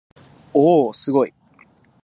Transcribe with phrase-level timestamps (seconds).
[0.51, 1.33] おおおすごい